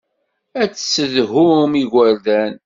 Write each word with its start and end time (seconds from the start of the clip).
Ad 0.61 0.69
tessedhum 0.73 1.71
igerdan. 1.83 2.53